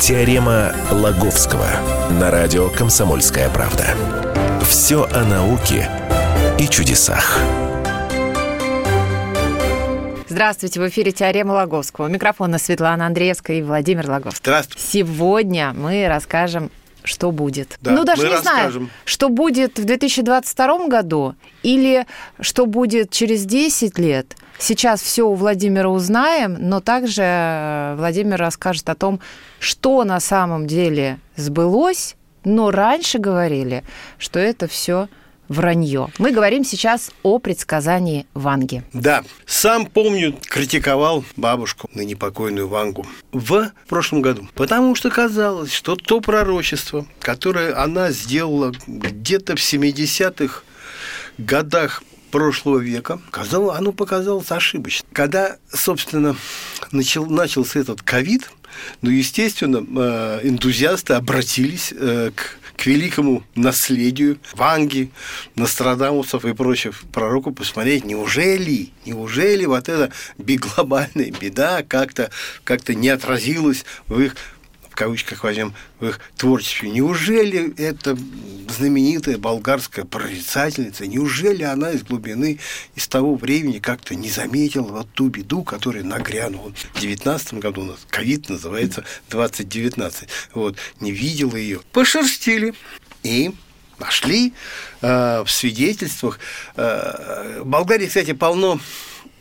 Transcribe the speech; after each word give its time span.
Теорема 0.00 0.72
Лаговского 0.90 1.68
на 2.18 2.30
радио 2.30 2.70
«Комсомольская 2.70 3.50
правда». 3.50 3.84
Все 4.62 5.04
о 5.12 5.24
науке 5.26 5.90
и 6.58 6.66
чудесах. 6.66 7.38
Здравствуйте, 10.26 10.80
в 10.80 10.88
эфире 10.88 11.12
«Теорема 11.12 11.52
Лаговского». 11.52 12.06
У 12.06 12.08
микрофона 12.08 12.56
Светлана 12.56 13.06
Андреевская 13.06 13.58
и 13.58 13.62
Владимир 13.62 14.08
Лаговский. 14.08 14.40
Здравствуйте. 14.42 14.82
Сегодня 14.82 15.74
мы 15.74 16.08
расскажем 16.08 16.70
что 17.02 17.30
будет. 17.32 17.78
Да, 17.80 17.92
ну, 17.92 18.04
даже 18.04 18.22
не 18.22 18.34
расскажем. 18.34 18.72
знаю, 18.72 18.90
что 19.04 19.28
будет 19.28 19.78
в 19.78 19.84
2022 19.84 20.86
году 20.88 21.34
или 21.62 22.06
что 22.40 22.66
будет 22.66 23.10
через 23.10 23.44
10 23.44 23.98
лет. 23.98 24.36
Сейчас 24.58 25.00
все 25.00 25.26
у 25.26 25.34
Владимира 25.34 25.88
узнаем, 25.88 26.56
но 26.60 26.80
также 26.80 27.22
э, 27.24 27.94
Владимир 27.96 28.38
расскажет 28.38 28.88
о 28.90 28.94
том, 28.94 29.20
что 29.58 30.04
на 30.04 30.20
самом 30.20 30.66
деле 30.66 31.18
сбылось, 31.36 32.16
но 32.44 32.70
раньше 32.70 33.18
говорили, 33.18 33.84
что 34.18 34.38
это 34.38 34.66
все 34.66 35.08
вранье. 35.50 36.08
Мы 36.18 36.30
говорим 36.30 36.64
сейчас 36.64 37.10
о 37.24 37.38
предсказании 37.40 38.24
Ванги. 38.34 38.84
Да, 38.94 39.24
сам 39.44 39.84
помню, 39.84 40.34
критиковал 40.48 41.24
бабушку, 41.36 41.90
ныне 41.92 42.16
покойную 42.16 42.68
Вангу, 42.68 43.04
в 43.32 43.72
прошлом 43.88 44.22
году. 44.22 44.48
Потому 44.54 44.94
что 44.94 45.10
казалось, 45.10 45.72
что 45.72 45.96
то 45.96 46.20
пророчество, 46.20 47.04
которое 47.18 47.76
она 47.76 48.12
сделала 48.12 48.72
где-то 48.86 49.56
в 49.56 49.58
70-х 49.58 50.62
годах 51.36 52.04
прошлого 52.30 52.78
века, 52.78 53.20
казалось, 53.32 53.76
оно 53.76 53.90
показалось 53.90 54.52
ошибочным. 54.52 55.10
Когда, 55.12 55.56
собственно, 55.68 56.36
начал, 56.92 57.26
начался 57.26 57.80
этот 57.80 58.02
ковид, 58.02 58.48
ну, 59.02 59.10
естественно, 59.10 59.84
э, 59.84 60.40
энтузиасты 60.44 61.14
обратились 61.14 61.92
э, 61.92 62.30
к 62.34 62.56
к 62.80 62.86
великому 62.86 63.42
наследию 63.54 64.38
Ванги, 64.54 65.10
Нострадамусов 65.54 66.46
и 66.46 66.54
прочих 66.54 67.02
пророков 67.12 67.54
посмотреть, 67.54 68.06
неужели, 68.06 68.88
неужели 69.04 69.66
вот 69.66 69.90
эта 69.90 70.10
глобальная 70.56 71.30
беда 71.30 71.82
как-то 71.86 72.30
как 72.64 72.80
не 72.94 73.10
отразилась 73.10 73.84
в 74.06 74.18
их 74.18 74.34
в 74.90 74.96
кавычках 74.96 75.44
возьмем, 75.44 75.72
в 76.00 76.06
их 76.06 76.20
творчестве. 76.36 76.90
Неужели 76.90 77.72
эта 77.78 78.16
знаменитая 78.68 79.38
болгарская 79.38 80.04
прорицательница, 80.04 81.06
неужели 81.06 81.62
она 81.62 81.92
из 81.92 82.02
глубины, 82.02 82.58
из 82.94 83.08
того 83.08 83.36
времени 83.36 83.78
как-то 83.78 84.14
не 84.14 84.30
заметила 84.30 84.88
вот 84.88 85.08
ту 85.12 85.28
беду, 85.28 85.62
которая 85.62 86.02
нагрянула 86.02 86.72
в 86.94 87.00
19 87.00 87.54
году 87.54 87.82
у 87.82 87.84
нас, 87.84 87.98
ковид 88.08 88.48
называется 88.48 89.04
2019, 89.30 90.28
вот, 90.54 90.76
не 91.00 91.12
видела 91.12 91.56
ее. 91.56 91.80
Пошерстили 91.92 92.74
и 93.22 93.52
нашли 93.98 94.52
э, 95.02 95.42
в 95.44 95.50
свидетельствах. 95.50 96.38
Э, 96.76 97.60
в 97.60 97.66
Болгарии, 97.66 98.06
кстати, 98.06 98.32
полно 98.32 98.80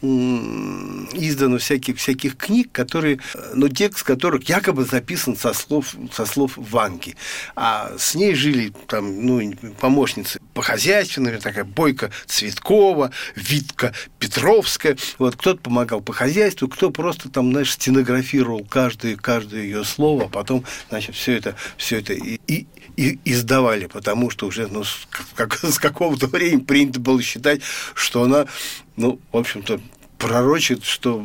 издано 0.02 1.58
всяких, 1.58 1.98
всяких 1.98 2.38
книг, 2.38 2.72
которые, 2.72 3.20
ну, 3.54 3.68
текст 3.70 4.04
которых 4.04 4.48
якобы 4.48 4.86
записан 4.86 5.36
со 5.36 5.54
слов, 5.54 5.96
со 6.14 6.26
слов 6.26 6.54
Ванги. 6.56 7.16
А 7.56 7.92
с 7.98 8.16
ней 8.16 8.34
жили 8.36 8.74
там, 8.88 9.26
ну, 9.26 9.54
помощницы 9.80 10.40
по 10.60 10.64
хозяйству, 10.64 11.22
например, 11.22 11.42
такая 11.42 11.64
Бойко 11.64 12.12
Цветкова, 12.26 13.12
Витка 13.34 13.94
Петровская. 14.20 14.98
Вот 15.18 15.38
кто-то 15.38 15.62
помогал 15.62 16.02
по 16.02 16.12
хозяйству, 16.12 16.68
кто 16.68 16.92
просто 16.92 17.30
там, 17.30 17.52
знаешь, 17.52 17.72
стенографировал 17.72 18.66
каждое, 18.66 19.16
каждое 19.16 19.62
ее 19.62 19.86
слово, 19.86 20.26
а 20.26 20.28
потом, 20.28 20.66
значит, 20.90 21.16
все 21.16 21.38
это, 21.38 21.56
все 21.78 22.00
это 22.00 22.12
и, 22.12 22.42
и, 22.48 22.68
и 22.98 23.18
издавали, 23.24 23.86
потому 23.86 24.30
что 24.32 24.48
уже 24.48 24.68
ну, 24.68 24.84
с, 24.84 25.08
как, 25.34 25.58
с 25.64 25.80
какого-то 25.80 26.28
времени 26.28 26.60
принято 26.60 27.00
было 27.00 27.22
считать, 27.22 27.62
что 27.94 28.24
она 28.24 28.46
ну, 28.98 29.18
в 29.32 29.38
общем-то, 29.38 29.80
пророчит, 30.18 30.84
что 30.84 31.24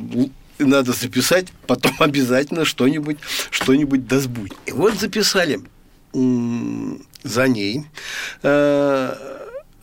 надо 0.60 0.92
записать, 0.92 1.48
потом 1.66 1.96
обязательно 1.98 2.64
что-нибудь 2.64 3.18
что-нибудь 3.50 4.06
да 4.06 4.20
сбудет. 4.20 4.56
И 4.66 4.70
вот 4.70 4.94
записали 4.94 5.60
за 7.24 7.48
ней 7.48 7.86
э, 8.42 9.14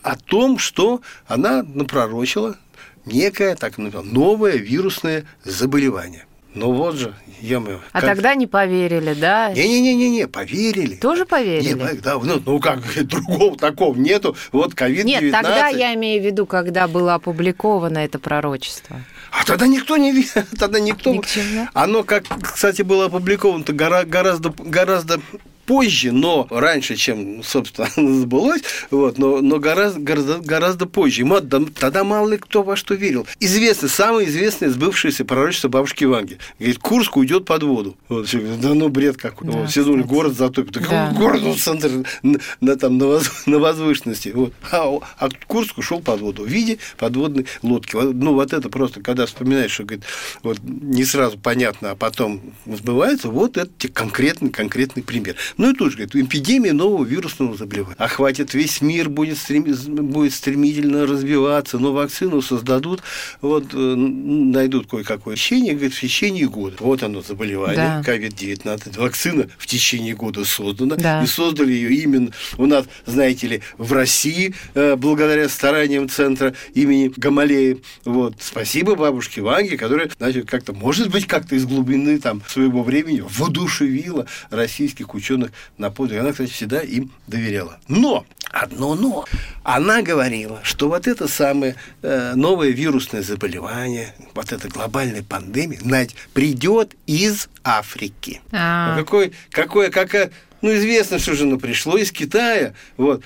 о 0.02 0.16
том, 0.16 0.58
что 0.58 1.02
она 1.26 1.62
напророчила 1.62 2.56
некое 3.04 3.56
так 3.56 3.76
новое 3.78 4.56
вирусное 4.56 5.24
заболевание. 5.44 6.24
Ну 6.54 6.72
вот 6.72 6.96
же, 6.96 7.14
ё 7.40 7.80
А 7.92 8.00
как... 8.00 8.10
тогда 8.10 8.34
не 8.34 8.46
поверили, 8.46 9.14
да? 9.14 9.52
Не-не-не-не, 9.52 10.28
поверили. 10.28 10.96
Тоже 10.96 11.24
поверили? 11.24 11.72
Не, 11.72 11.94
да, 11.94 12.18
ну, 12.22 12.42
ну 12.44 12.60
как, 12.60 12.80
другого 13.04 13.56
такого 13.56 13.96
нету. 13.96 14.36
Вот 14.52 14.74
ковид-19. 14.74 15.04
Нет, 15.04 15.32
тогда 15.32 15.68
я 15.68 15.94
имею 15.94 16.22
в 16.22 16.26
виду, 16.26 16.44
когда 16.44 16.88
было 16.88 17.14
опубликовано 17.14 17.98
это 17.98 18.18
пророчество. 18.18 19.00
А 19.30 19.44
тогда 19.46 19.66
никто 19.66 19.96
не 19.96 20.12
видел, 20.12 20.42
тогда 20.58 20.78
никто... 20.78 21.10
Ни 21.10 21.20
к 21.20 21.26
чему. 21.26 21.68
Оно, 21.72 22.04
как, 22.04 22.24
кстати, 22.42 22.82
было 22.82 23.06
опубликовано-то 23.06 23.72
гораздо, 23.72 24.52
гораздо 24.58 25.20
позже, 25.66 26.12
но 26.12 26.46
раньше, 26.50 26.96
чем, 26.96 27.42
собственно, 27.42 27.88
сбылось, 27.96 28.62
вот, 28.90 29.18
но, 29.18 29.40
но 29.40 29.58
гораздо, 29.58 30.00
гораздо, 30.00 30.38
гораздо 30.38 30.86
позже. 30.86 31.22
Ему 31.22 31.40
тогда 31.40 32.04
мало 32.04 32.30
ли 32.30 32.38
кто 32.38 32.62
во 32.62 32.76
что 32.76 32.94
верил. 32.94 33.26
Известно, 33.40 33.88
самое 33.88 34.28
известное 34.28 34.70
сбывшееся 34.70 35.24
пророчество 35.24 35.68
бабушки 35.68 36.04
Ванги. 36.04 36.38
Говорит, 36.58 36.78
Курск 36.78 37.16
уйдет 37.16 37.44
под 37.44 37.62
воду. 37.62 37.96
Вот, 38.08 38.28
да 38.32 38.74
ну 38.74 38.88
бред 38.88 39.16
какой. 39.16 39.48
Да, 39.48 39.58
вот, 39.58 39.70
все 39.70 39.84
думали, 39.84 40.02
город 40.02 40.36
затопит. 40.36 40.72
Да. 40.88 41.12
Город 41.16 41.42
в 41.42 41.58
центр, 41.58 42.06
на, 42.22 42.38
на, 42.60 42.76
там, 42.76 42.98
на, 42.98 43.06
воз, 43.06 43.30
на 43.46 43.58
возвышенности. 43.58 44.30
Вот. 44.34 44.52
А, 44.70 44.98
а 45.18 45.28
Курск 45.46 45.78
ушел 45.78 46.00
под 46.00 46.20
воду 46.20 46.44
в 46.44 46.48
виде 46.48 46.78
подводной 46.98 47.46
лодки. 47.62 47.96
Ну, 47.96 48.34
вот 48.34 48.52
это 48.52 48.68
просто, 48.68 49.00
когда 49.00 49.26
вспоминаешь, 49.26 49.72
что 49.72 49.84
говорит, 49.84 50.04
вот, 50.42 50.58
не 50.62 51.04
сразу 51.04 51.38
понятно, 51.38 51.92
а 51.92 51.96
потом 51.96 52.40
сбывается, 52.66 53.28
вот 53.28 53.56
это 53.56 53.88
конкретный, 53.88 54.50
конкретный 54.50 55.02
пример. 55.02 55.36
Ну 55.56 55.70
и 55.70 55.74
тут 55.74 55.92
же, 55.92 55.98
говорит, 55.98 56.14
эпидемия 56.14 56.72
нового 56.72 57.04
вирусного 57.04 57.56
заболевания. 57.56 57.96
Охватит 57.98 58.54
весь 58.54 58.80
мир, 58.80 59.08
будет, 59.08 59.38
стрем... 59.38 59.64
будет 59.64 60.32
стремительно 60.32 61.06
развиваться, 61.06 61.78
но 61.78 61.92
вакцину 61.92 62.42
создадут, 62.42 63.02
вот 63.40 63.66
э, 63.72 63.76
найдут 63.76 64.86
кое-какое 64.88 65.34
лечение, 65.34 65.74
говорит, 65.74 65.94
в 65.94 66.00
течение 66.00 66.48
года. 66.48 66.76
Вот 66.80 67.02
оно 67.02 67.22
заболевание, 67.22 67.76
да. 67.76 68.02
COVID-19. 68.06 68.98
Вакцина 68.98 69.48
в 69.58 69.66
течение 69.66 70.14
года 70.14 70.44
создана. 70.44 70.96
Да. 70.96 71.22
И 71.22 71.26
создали 71.26 71.72
ее 71.72 71.94
именно 71.94 72.30
у 72.58 72.66
нас, 72.66 72.86
знаете 73.06 73.46
ли, 73.46 73.62
в 73.78 73.92
России, 73.92 74.54
э, 74.74 74.96
благодаря 74.96 75.48
стараниям 75.48 76.08
центра 76.08 76.54
имени 76.74 77.12
Гамалея. 77.16 77.78
Вот. 78.04 78.36
Спасибо 78.40 78.94
бабушке 78.94 79.42
Ванге, 79.42 79.76
которая, 79.76 80.10
значит, 80.18 80.48
как-то, 80.48 80.72
может 80.72 81.10
быть, 81.10 81.26
как-то 81.26 81.54
из 81.56 81.66
глубины 81.66 82.18
там 82.18 82.42
своего 82.48 82.82
времени 82.82 83.22
воодушевила 83.28 84.26
российских 84.50 85.14
ученых 85.14 85.41
на 85.78 85.90
подвиг. 85.90 86.20
Она, 86.20 86.32
кстати, 86.32 86.50
всегда 86.50 86.80
им 86.80 87.10
доверяла. 87.26 87.78
Но, 87.88 88.26
одно 88.50 88.94
но, 88.94 89.24
она 89.62 90.02
говорила, 90.02 90.60
что 90.62 90.88
вот 90.88 91.06
это 91.06 91.28
самое 91.28 91.76
э, 92.02 92.34
новое 92.34 92.70
вирусное 92.70 93.22
заболевание, 93.22 94.14
вот 94.34 94.52
эта 94.52 94.68
глобальная 94.68 95.22
пандемия, 95.22 95.80
Надь, 95.82 96.14
придет 96.34 96.94
из 97.06 97.48
Африки. 97.64 98.40
А. 98.52 98.96
Какое, 98.96 99.32
какое, 99.50 99.90
какое, 99.90 100.30
ну, 100.60 100.74
известно, 100.74 101.18
что 101.18 101.34
же 101.34 101.44
оно 101.44 101.58
пришло 101.58 101.96
из 101.96 102.12
Китая, 102.12 102.74
вот, 102.96 103.22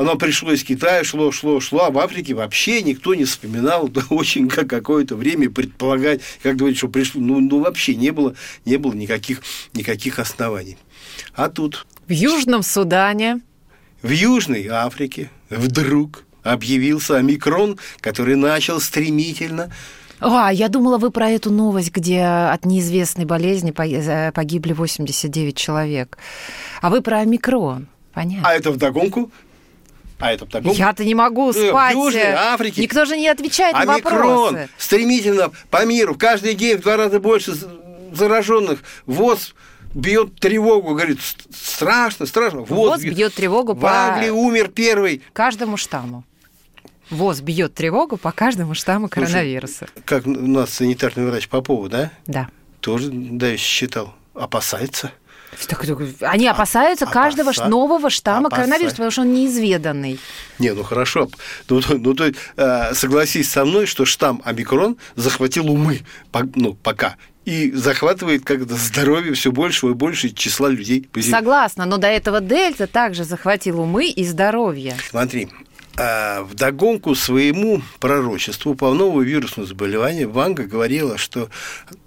оно 0.00 0.16
пришло 0.16 0.50
из 0.50 0.64
Китая, 0.64 1.04
шло, 1.04 1.30
шло, 1.30 1.60
шло, 1.60 1.84
а 1.84 1.90
в 1.90 1.98
Африке 1.98 2.32
вообще 2.32 2.80
никто 2.80 3.14
не 3.14 3.26
вспоминал, 3.26 3.86
да, 3.88 4.02
очень 4.08 4.48
как 4.48 4.66
какое-то 4.66 5.14
время 5.14 5.50
предполагать, 5.50 6.22
как 6.42 6.56
говорить, 6.56 6.78
что 6.78 6.88
пришло, 6.88 7.20
ну, 7.20 7.38
ну 7.40 7.60
вообще 7.60 7.94
не 7.94 8.10
было, 8.10 8.34
не 8.64 8.78
было 8.78 8.94
никаких, 8.94 9.42
никаких 9.74 10.18
оснований. 10.18 10.78
А 11.34 11.48
тут... 11.48 11.86
В 12.06 12.12
Южном 12.12 12.62
Судане. 12.62 13.40
В 14.02 14.10
Южной 14.10 14.66
Африке 14.68 15.30
вдруг 15.48 16.24
объявился 16.42 17.16
омикрон, 17.16 17.78
который 18.00 18.36
начал 18.36 18.80
стремительно 18.80 19.70
А, 20.20 20.50
я 20.52 20.68
думала, 20.68 20.98
вы 20.98 21.10
про 21.10 21.30
эту 21.30 21.50
новость, 21.50 21.92
где 21.92 22.22
от 22.22 22.64
неизвестной 22.64 23.24
болезни 23.24 23.72
э, 23.76 24.32
погибли 24.32 24.72
89 24.72 25.56
человек. 25.56 26.18
А 26.80 26.90
вы 26.90 27.02
про 27.02 27.18
омикрон. 27.18 27.88
Понятно. 28.12 28.48
А 28.48 28.54
это 28.54 28.70
вдогонку? 28.70 29.30
А 30.18 30.32
это 30.32 30.44
вдогонку? 30.44 30.76
Я-то 30.76 31.04
не 31.04 31.14
могу 31.14 31.50
э, 31.50 31.52
спать. 31.52 31.94
В 31.94 31.98
Южной 31.98 32.32
Африке. 32.32 32.82
Никто 32.82 33.04
же 33.06 33.16
не 33.16 33.28
отвечает 33.28 33.74
Омикрон 33.74 33.94
на 34.12 34.18
вопросы. 34.18 34.68
стремительно 34.76 35.50
по 35.70 35.84
миру. 35.86 36.14
Каждый 36.14 36.54
день 36.54 36.76
в 36.76 36.82
два 36.82 36.96
раза 36.96 37.20
больше 37.20 37.54
зараженных. 38.12 38.82
ВОЗ 39.06 39.54
бьет 39.94 40.36
тревогу, 40.36 40.94
говорит, 40.94 41.20
страшно, 41.52 42.26
страшно. 42.26 42.60
ВОЗ, 42.60 42.68
ВОЗ 42.68 43.02
бьет 43.02 43.34
тревогу 43.34 43.74
в 43.74 43.84
Англии 43.86 44.30
умер 44.30 44.68
первый. 44.68 45.22
Каждому 45.32 45.76
штамму. 45.76 46.24
ВОЗ 47.10 47.40
бьет 47.40 47.74
тревогу 47.74 48.16
по 48.16 48.32
каждому 48.32 48.74
штамму 48.74 49.08
коронавируса. 49.08 49.88
Слушай, 49.92 50.02
как 50.04 50.26
у 50.26 50.30
нас 50.30 50.70
санитарный 50.70 51.26
врач 51.26 51.48
Попова, 51.48 51.88
да? 51.88 52.12
Да. 52.26 52.48
Тоже, 52.80 53.10
да, 53.12 53.56
считал, 53.56 54.14
опасается. 54.34 55.12
Они 56.20 56.46
опасаются 56.46 57.04
Опаса... 57.04 57.20
каждого 57.20 57.68
нового 57.68 58.10
штамма 58.10 58.48
Опаса... 58.48 58.62
коронавируса, 58.62 58.96
потому 58.96 59.10
что 59.10 59.20
он 59.22 59.32
неизведанный. 59.32 60.18
Не, 60.58 60.72
ну 60.72 60.82
хорошо. 60.82 61.28
Ну, 61.68 61.80
ну 61.88 62.14
то 62.14 62.30
э, 62.56 62.94
согласись 62.94 63.50
со 63.50 63.64
мной, 63.64 63.86
что 63.86 64.04
штамм 64.04 64.42
омикрон 64.44 64.96
захватил 65.16 65.70
умы, 65.70 66.00
ну, 66.54 66.74
пока 66.74 67.16
и 67.44 67.72
захватывает 67.72 68.44
как-то 68.44 68.76
здоровье 68.76 69.32
все 69.32 69.50
большего 69.50 69.90
и 69.90 69.94
большего 69.94 70.32
числа 70.32 70.68
людей. 70.68 71.08
Согласна, 71.22 71.86
но 71.86 71.96
до 71.96 72.06
этого 72.06 72.40
дельта 72.40 72.86
также 72.86 73.24
захватил 73.24 73.80
умы 73.80 74.08
и 74.08 74.24
здоровье. 74.24 74.96
Смотри, 75.08 75.48
а 76.02 76.44
в 76.44 76.54
догонку 76.54 77.14
своему 77.14 77.82
пророчеству 77.98 78.74
по 78.74 78.94
новому 78.94 79.20
вирусному 79.20 79.66
заболеванию 79.66 80.30
Ванга 80.30 80.64
говорила, 80.64 81.18
что, 81.18 81.50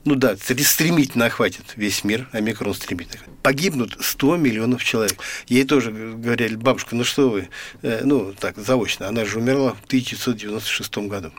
ну 0.03 0.15
да, 0.15 0.35
стремительно 0.35 1.27
охватит 1.27 1.65
весь 1.75 2.03
мир, 2.03 2.27
омикрон 2.31 2.73
стремительно. 2.73 3.21
Погибнут 3.43 3.95
100 3.99 4.37
миллионов 4.37 4.83
человек. 4.83 5.19
Ей 5.47 5.63
тоже 5.63 5.91
говорили, 5.91 6.55
бабушка, 6.55 6.95
ну 6.95 7.03
что 7.03 7.29
вы, 7.29 7.49
э, 7.83 8.01
ну 8.03 8.33
так, 8.33 8.57
заочно, 8.57 9.09
она 9.09 9.25
же 9.25 9.37
умерла 9.37 9.73
в 9.73 9.85
1996 9.85 10.97
году. 11.07 11.31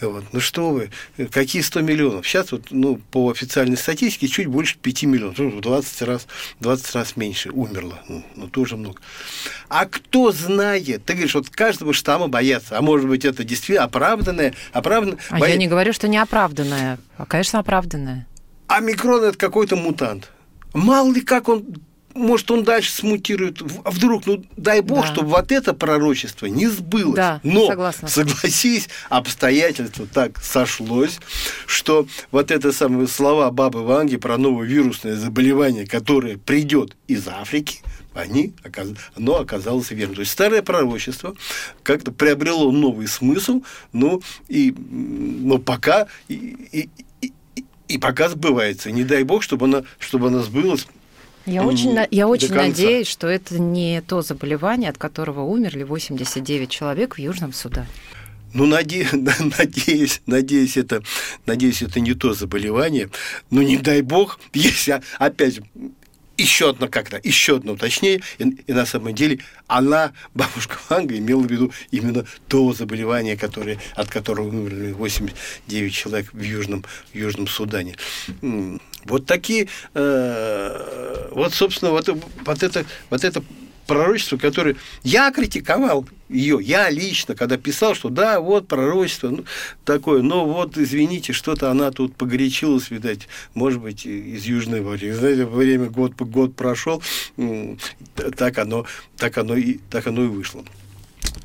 Вот. 0.00 0.24
Ну 0.32 0.40
что 0.40 0.70
вы, 0.70 0.90
какие 1.30 1.60
100 1.60 1.82
миллионов? 1.82 2.26
Сейчас 2.26 2.52
вот, 2.52 2.68
ну, 2.70 2.96
по 3.10 3.30
официальной 3.30 3.76
статистике 3.76 4.28
чуть 4.28 4.46
больше 4.46 4.78
5 4.78 5.02
миллионов, 5.02 5.38
ну, 5.38 5.50
в 5.50 5.60
20 5.60 6.02
раз, 6.02 6.26
20 6.60 6.94
раз 6.94 7.16
меньше 7.16 7.50
умерло, 7.50 8.00
ну, 8.08 8.24
ну 8.36 8.48
тоже 8.48 8.78
много. 8.78 9.02
А 9.68 9.84
кто 9.84 10.32
знает, 10.32 11.04
ты 11.04 11.12
говоришь, 11.12 11.34
вот 11.34 11.50
каждого 11.50 11.89
этого 11.90 11.94
штамма 11.94 12.28
боятся. 12.28 12.78
А 12.78 12.82
может 12.82 13.08
быть, 13.08 13.24
это 13.24 13.44
действительно 13.44 13.84
оправданное, 13.84 14.54
оправданное. 14.72 15.18
А 15.30 15.38
боя... 15.38 15.50
я 15.50 15.56
не 15.56 15.66
говорю, 15.66 15.92
что 15.92 16.08
не 16.08 16.18
оправданное, 16.18 16.98
а, 17.16 17.26
конечно, 17.26 17.58
оправданное. 17.58 18.26
А 18.68 18.80
микрон 18.80 19.24
это 19.24 19.36
какой-то 19.36 19.76
мутант. 19.76 20.30
Мало 20.72 21.12
ли 21.12 21.20
как 21.20 21.48
он 21.48 21.64
может, 22.12 22.50
он 22.50 22.64
дальше 22.64 22.90
смутирует. 22.90 23.62
А 23.84 23.90
вдруг, 23.92 24.26
ну, 24.26 24.44
дай 24.56 24.80
бог, 24.80 25.02
да. 25.02 25.12
чтобы 25.12 25.28
вот 25.28 25.52
это 25.52 25.74
пророчество 25.74 26.46
не 26.46 26.66
сбылось. 26.66 27.14
Да, 27.14 27.40
Но, 27.44 27.68
согласна. 27.68 28.08
согласись, 28.08 28.88
обстоятельства 29.08 30.08
так 30.12 30.38
сошлось, 30.42 31.20
что 31.66 32.08
вот 32.32 32.50
это 32.50 32.72
самые 32.72 33.06
слова 33.06 33.48
бабы 33.52 33.84
Ванги 33.84 34.16
про 34.16 34.38
новое 34.38 34.66
вирусное 34.66 35.14
заболевание, 35.14 35.86
которое 35.86 36.36
придет 36.36 36.96
из 37.06 37.28
Африки, 37.28 37.78
они, 38.14 38.54
оно 39.16 39.38
оказалось 39.38 39.90
верным. 39.90 40.16
То 40.16 40.20
есть 40.20 40.32
старое 40.32 40.62
пророчество 40.62 41.34
как-то 41.82 42.12
приобрело 42.12 42.70
новый 42.72 43.06
смысл, 43.06 43.62
но, 43.92 44.20
и, 44.48 44.72
но 44.72 45.58
пока 45.58 46.06
и, 46.28 46.56
и, 46.72 46.88
и, 47.20 47.32
и 47.88 47.98
пока 47.98 48.28
сбывается. 48.28 48.90
Не 48.90 49.04
дай 49.04 49.22
бог, 49.22 49.42
чтобы 49.42 49.66
она, 49.66 49.84
чтобы 49.98 50.28
она 50.28 50.42
сбылась 50.42 50.86
я 51.46 51.64
очень, 51.64 51.98
я 52.10 52.28
очень 52.28 52.54
надеюсь, 52.54 53.08
что 53.08 53.26
это 53.26 53.58
не 53.58 54.02
то 54.02 54.22
заболевание, 54.22 54.90
от 54.90 54.98
которого 54.98 55.42
умерли 55.42 55.82
89 55.84 56.68
человек 56.68 57.16
в 57.16 57.18
Южном 57.18 57.52
Судане. 57.52 57.88
Ну, 58.52 58.66
наде... 58.66 59.08
надеюсь, 59.12 60.22
надеюсь, 60.26 60.76
это, 60.76 61.02
надеюсь, 61.46 61.82
это 61.82 62.00
не 62.00 62.14
то 62.14 62.34
заболевание. 62.34 63.08
Но 63.50 63.62
не 63.62 63.78
дай 63.78 64.02
бог, 64.02 64.38
если, 64.52 65.00
опять 65.18 65.60
еще 66.40 66.70
одно 66.70 66.88
как-то, 66.88 67.20
еще 67.22 67.56
одно 67.56 67.72
уточнение, 67.72 68.20
и, 68.38 68.44
и 68.66 68.72
на 68.72 68.86
самом 68.86 69.14
деле 69.14 69.40
она, 69.66 70.12
бабушка 70.34 70.78
Ванга, 70.88 71.16
имела 71.16 71.40
в 71.40 71.50
виду 71.50 71.72
именно 71.90 72.24
то 72.48 72.72
заболевание, 72.72 73.36
которое, 73.36 73.78
от 73.94 74.08
которого 74.08 74.48
умерли 74.48 74.92
89 74.92 75.94
человек 75.94 76.32
в 76.32 76.40
Южном, 76.40 76.84
в 77.12 77.16
Южном 77.16 77.46
Судане. 77.46 77.96
Вот 79.04 79.26
такие, 79.26 79.68
э, 79.94 81.28
вот, 81.30 81.54
собственно, 81.54 81.90
вот, 81.90 82.08
вот, 82.08 82.62
это, 82.62 82.84
вот 83.08 83.24
это 83.24 83.42
пророчество, 83.90 84.36
которое 84.36 84.76
я 85.02 85.32
критиковал 85.32 86.06
ее, 86.28 86.60
я 86.62 86.88
лично, 86.90 87.34
когда 87.34 87.56
писал, 87.56 87.96
что 87.96 88.08
да, 88.08 88.38
вот 88.38 88.68
пророчество 88.68 89.30
ну, 89.30 89.44
такое, 89.84 90.22
но 90.22 90.46
вот, 90.46 90.78
извините, 90.78 91.32
что-то 91.32 91.72
она 91.72 91.90
тут 91.90 92.14
погорячилась, 92.14 92.92
видать, 92.92 93.26
может 93.52 93.80
быть, 93.80 94.06
из 94.06 94.44
Южной 94.44 94.80
Варии. 94.80 95.10
Знаете, 95.10 95.44
время 95.44 95.90
год, 95.90 96.12
год 96.14 96.54
прошел, 96.54 97.02
так 98.36 98.58
оно, 98.58 98.86
так, 99.16 99.36
оно 99.38 99.56
и, 99.56 99.78
так 99.90 100.06
оно 100.06 100.22
и 100.22 100.28
вышло. 100.28 100.64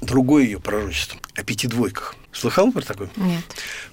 Другое 0.01 0.44
ее 0.44 0.59
пророчество 0.59 1.19
о 1.33 1.44
пяти 1.44 1.68
двойках. 1.68 2.15
Слыхал 2.31 2.71
про 2.71 2.81
такое? 2.81 3.09
Нет. 3.15 3.42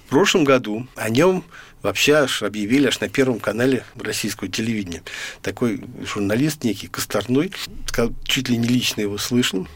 В 0.05 0.09
прошлом 0.09 0.43
году 0.43 0.85
о 0.95 1.09
нем 1.09 1.43
вообще 1.83 2.13
аж 2.13 2.41
объявили 2.41 2.87
аж 2.87 2.99
на 3.01 3.09
Первом 3.09 3.39
канале 3.39 3.85
российского 3.95 4.49
телевидения. 4.49 5.03
Такой 5.43 5.83
журналист 6.01 6.63
некий 6.63 6.87
Косторной, 6.87 7.51
чуть 8.23 8.49
ли 8.49 8.57
не 8.57 8.67
лично 8.67 9.01
его 9.01 9.17
слышал, 9.17 9.67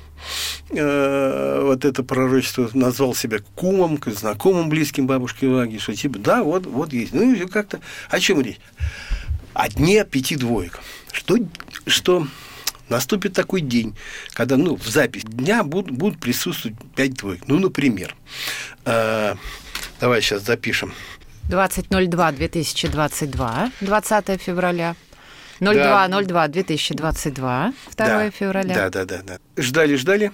э, 0.69 1.59
вот 1.63 1.86
это 1.86 2.04
пророчество 2.04 2.69
назвал 2.74 3.13
себя 3.13 3.39
кумом, 3.56 4.00
знакомым, 4.06 4.69
близким 4.69 5.06
бабушке 5.06 5.48
Ваги, 5.48 5.77
что 5.77 5.95
типа, 5.95 6.18
да, 6.18 6.44
вот, 6.44 6.65
вот 6.65 6.94
есть. 6.94 7.13
Ну, 7.13 7.33
и 7.33 7.45
как-то, 7.45 7.81
о 8.10 8.19
чем 8.19 8.42
речь? 8.42 8.60
О 9.53 9.69
дне 9.69 10.06
пяти 10.06 10.36
двоек. 10.36 10.80
Что, 11.12 11.38
что 11.86 12.27
наступит 12.89 13.33
такой 13.33 13.62
день, 13.62 13.95
когда 14.33 14.56
ну, 14.56 14.75
в 14.75 14.88
запись 14.88 15.24
дня 15.24 15.63
будут, 15.63 15.92
будут 15.92 16.19
присутствовать 16.19 16.77
пять 16.95 17.13
двоек. 17.15 17.44
Ну, 17.48 17.60
например, 17.60 18.15
э, 18.86 19.36
давай 20.00 20.21
сейчас 20.21 20.44
запишем. 20.44 20.94
20.02.2022, 21.49 23.71
20 23.81 24.41
февраля. 24.41 24.95
02.02.2022, 25.61 27.31
2 27.31 27.73
да, 27.95 28.31
февраля. 28.31 28.75
Да, 28.75 28.89
да, 28.89 29.05
да, 29.05 29.22
да. 29.24 29.38
Ждали, 29.57 29.95
ждали. 29.95 30.31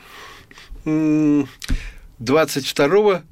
22 2.19 3.23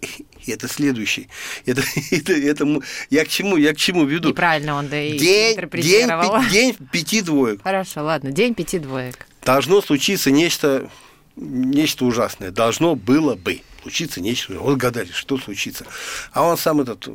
Это 0.46 0.68
следующий. 0.68 1.28
Это, 1.66 1.82
это, 2.10 2.32
это, 2.32 2.80
я 3.10 3.24
к 3.24 3.28
чему, 3.28 3.56
я 3.56 3.74
к 3.74 3.76
чему 3.76 4.04
веду? 4.04 4.28
Неправильно 4.28 4.74
он 4.76 4.88
да 4.88 5.02
и 5.02 5.18
день, 5.18 5.54
интерпретировал. 5.54 6.40
День, 6.50 6.50
день 6.50 6.76
пяти 6.92 7.20
двоек. 7.22 7.62
Хорошо, 7.62 8.04
ладно, 8.04 8.32
день 8.32 8.54
пяти 8.54 8.78
двоек. 8.78 9.26
Должно 9.44 9.80
случиться 9.82 10.30
нечто, 10.30 10.90
нечто 11.36 12.04
ужасное. 12.04 12.50
Должно 12.50 12.94
было 12.94 13.34
бы 13.34 13.60
случиться 13.82 14.20
нечто. 14.20 14.54
Вот 14.54 14.76
гадали, 14.76 15.10
что 15.10 15.38
случится. 15.38 15.86
А 16.32 16.44
он 16.44 16.56
сам 16.56 16.80
этот 16.80 17.08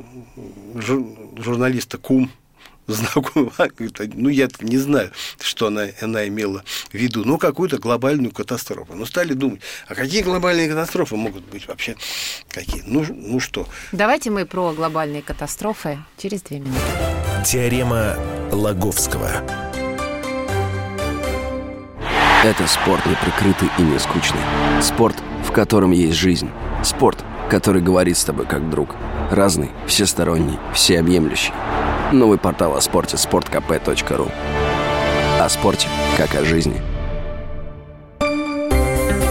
жур, 0.74 1.16
журналист 1.36 1.96
Кум, 1.98 2.30
знакомый, 2.86 3.50
ну, 4.14 4.28
я 4.28 4.48
не 4.60 4.78
знаю, 4.78 5.10
что 5.40 5.68
она, 5.68 5.86
она 6.00 6.26
имела 6.28 6.62
в 6.90 6.94
виду, 6.94 7.24
но 7.24 7.38
какую-то 7.38 7.78
глобальную 7.78 8.32
катастрофу. 8.32 8.94
Ну, 8.94 9.06
стали 9.06 9.34
думать, 9.34 9.60
а 9.88 9.94
какие 9.94 10.22
глобальные 10.22 10.68
катастрофы 10.68 11.16
могут 11.16 11.44
быть 11.44 11.66
вообще? 11.66 11.96
Какие? 12.50 12.82
Ну, 12.86 13.04
ну 13.08 13.40
что? 13.40 13.66
Давайте 13.92 14.30
мы 14.30 14.46
про 14.46 14.72
глобальные 14.72 15.22
катастрофы 15.22 15.98
через 16.18 16.42
две 16.42 16.60
минуты. 16.60 16.80
Теорема 17.46 18.16
Лаговского. 18.50 19.30
Это 22.44 22.66
спорт 22.66 23.06
не 23.06 23.14
прикрытый 23.14 23.68
и 23.78 23.82
не 23.82 23.98
скучный. 23.98 24.40
Спорт– 24.82 25.16
в 25.44 25.52
котором 25.52 25.92
есть 25.92 26.16
жизнь. 26.16 26.50
Спорт, 26.82 27.24
который 27.48 27.82
говорит 27.82 28.16
с 28.16 28.24
тобой 28.24 28.46
как 28.46 28.68
друг. 28.70 28.96
Разный, 29.30 29.70
всесторонний, 29.86 30.58
всеобъемлющий. 30.72 31.52
Новый 32.14 32.38
портал 32.38 32.76
о 32.76 32.80
спорте– 32.80 33.16
sportkp.ru 33.18 34.30
О 35.40 35.48
спорте, 35.48 35.88
как 36.16 36.32
о 36.36 36.44
жизни. 36.44 36.80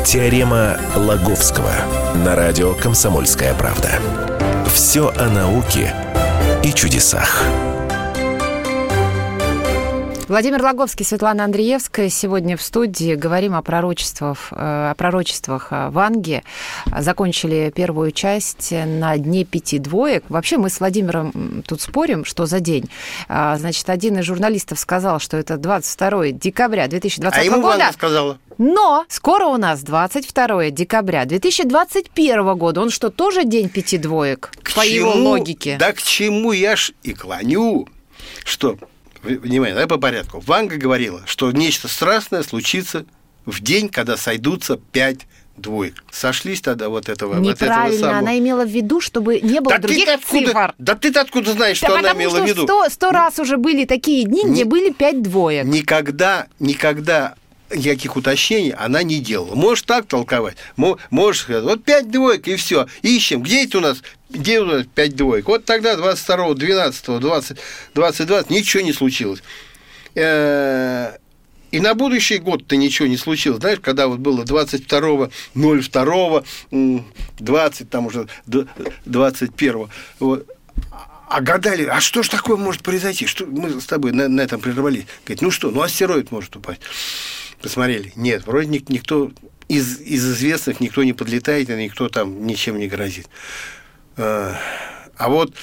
Теорема 0.05 0.77
Лаговского 0.97 1.71
на 2.25 2.35
радио 2.35 2.73
«Комсомольская 2.73 3.53
правда». 3.53 3.89
Все 4.67 5.13
о 5.17 5.29
науке 5.29 5.95
и 6.61 6.73
чудесах. 6.73 7.45
Владимир 10.29 10.63
Логовский, 10.63 11.05
Светлана 11.05 11.43
Андреевская. 11.43 12.07
Сегодня 12.07 12.55
в 12.55 12.61
студии 12.61 13.15
говорим 13.15 13.55
о 13.55 13.61
пророчествах, 13.61 14.47
э, 14.51 14.91
о 14.91 14.95
пророчествах 14.95 15.67
э, 15.71 15.89
Ванги. 15.89 16.43
Закончили 16.97 17.73
первую 17.75 18.11
часть 18.11 18.71
на 18.71 19.17
дне 19.17 19.43
пяти 19.43 19.79
двоек. 19.79 20.23
Вообще 20.29 20.57
мы 20.57 20.69
с 20.69 20.79
Владимиром 20.79 21.63
тут 21.67 21.81
спорим, 21.81 22.23
что 22.23 22.45
за 22.45 22.61
день. 22.61 22.89
А, 23.27 23.57
значит, 23.57 23.89
один 23.89 24.17
из 24.17 24.23
журналистов 24.23 24.79
сказал, 24.79 25.19
что 25.19 25.35
это 25.35 25.57
22 25.57 26.31
декабря 26.31 26.87
2020 26.87 27.37
а 27.37 27.43
ему 27.43 27.57
года. 27.57 27.77
Ванга 27.77 27.93
сказала. 27.93 28.37
Но 28.57 29.05
скоро 29.09 29.45
у 29.47 29.57
нас 29.57 29.81
22 29.81 30.69
декабря 30.69 31.25
2021 31.25 32.55
года. 32.55 32.81
Он 32.81 32.91
что, 32.91 33.09
тоже 33.09 33.43
день 33.43 33.67
пяти 33.67 33.97
двоек? 33.97 34.51
К 34.63 34.73
по 34.73 34.85
чему? 34.85 34.95
его 34.95 35.11
логике. 35.31 35.75
Да 35.77 35.91
к 35.91 36.01
чему 36.01 36.53
я 36.53 36.77
ж 36.77 36.91
и 37.03 37.13
клоню, 37.13 37.89
что 38.45 38.77
внимание, 39.23 39.73
давай 39.73 39.87
по 39.87 39.97
порядку. 39.97 40.39
Ванга 40.45 40.77
говорила, 40.77 41.21
что 41.25 41.51
нечто 41.51 41.87
страстное 41.87 42.43
случится 42.43 43.05
в 43.45 43.61
день, 43.61 43.89
когда 43.89 44.17
сойдутся 44.17 44.77
пять 44.77 45.21
двоек. 45.57 46.03
Сошлись 46.11 46.61
тогда 46.61 46.89
вот 46.89 47.09
этого, 47.09 47.35
вот 47.35 47.47
этого 47.47 47.69
Неправильно, 47.69 47.99
самого. 47.99 48.17
она 48.17 48.37
имела 48.39 48.65
в 48.65 48.69
виду, 48.69 48.99
чтобы 49.01 49.39
не 49.39 49.59
было 49.59 49.75
да 49.75 49.81
других 49.81 50.05
ты 50.05 50.11
откуда, 50.13 50.45
цифр. 50.47 50.73
Да 50.79 50.95
ты 50.95 51.09
откуда 51.09 51.51
знаешь, 51.51 51.79
Да 51.79 51.87
что 51.89 51.97
она 51.99 52.13
имела 52.13 52.31
что 52.37 52.43
в 52.43 52.47
виду? 52.47 52.63
сто, 52.63 52.89
сто 52.89 53.11
раз 53.11 53.37
уже 53.39 53.57
были 53.57 53.85
такие 53.85 54.23
дни, 54.25 54.41
где 54.45 54.51
Не- 54.51 54.63
были 54.63 54.91
пять 54.91 55.21
двоек. 55.21 55.65
Никогда, 55.65 56.47
никогда 56.59 57.35
никаких 57.75 58.15
уточнений 58.15 58.71
она 58.71 59.03
не 59.03 59.19
делала. 59.19 59.55
Можешь 59.55 59.83
так 59.83 60.05
толковать, 60.07 60.57
мо- 60.75 60.97
можешь 61.09 61.43
сказать, 61.43 61.63
вот 61.63 61.83
пять 61.83 62.09
двоек 62.11 62.47
и 62.47 62.55
все, 62.55 62.87
ищем, 63.01 63.41
где 63.41 63.63
это 63.65 63.77
у 63.77 63.81
нас, 63.81 64.01
где 64.29 64.59
у 64.59 64.65
нас 64.65 64.85
пять 64.93 65.15
двоек. 65.15 65.47
Вот 65.47 65.65
тогда 65.65 65.95
22 65.95 66.53
12 66.55 67.19
20, 67.19 67.57
20, 67.93 68.27
20 68.27 68.49
ничего 68.49 68.83
не 68.83 68.93
случилось. 68.93 69.41
Э, 70.15 71.17
И 71.71 71.79
на 71.79 71.95
будущий 71.95 72.37
год-то 72.37 72.75
ничего 72.75 73.07
не 73.07 73.17
случилось. 73.17 73.59
Знаешь, 73.59 73.79
когда 73.81 74.07
вот 74.07 74.19
было 74.19 74.43
22 74.45 75.29
02 75.55 76.43
м, 76.71 77.05
20, 77.39 77.89
там 77.89 78.05
уже 78.05 78.27
д- 78.45 78.67
21 79.05 79.89
вот. 80.19 80.47
А 81.27 81.41
гадали, 81.41 81.85
а 81.85 81.99
что 81.99 82.21
ж 82.21 82.29
такое 82.29 82.57
может 82.57 82.83
произойти? 82.83 83.25
Что 83.25 83.47
мы 83.47 83.81
с 83.81 83.85
тобой 83.87 84.11
на, 84.11 84.27
на 84.27 84.41
этом 84.41 84.61
прервались? 84.61 85.05
Говорит, 85.25 85.41
ну 85.41 85.49
что, 85.49 85.71
ну 85.71 85.81
астероид 85.81 86.31
может 86.31 86.55
упасть. 86.55 86.81
Посмотрели. 87.63 88.11
Нет, 88.17 88.45
вроде 88.45 88.67
ник- 88.67 88.89
никто 88.89 89.31
из, 89.69 89.99
из 90.01 90.23
известных 90.33 90.81
никто 90.81 91.01
не 91.03 91.13
подлетает, 91.13 91.69
и 91.69 91.73
никто 91.75 92.09
там 92.09 92.45
ничем 92.45 92.77
не 92.77 92.87
грозит. 92.87 93.27
Э, 94.17 94.53
А 95.15 95.29
вот 95.29 95.55